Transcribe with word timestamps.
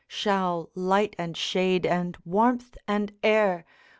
'Shall 0.07 0.71
light 0.73 1.15
and 1.19 1.37
shade, 1.37 1.85
and 1.85 2.17
warmth 2.25 2.75
and 2.87 3.13
air. 3.21 3.67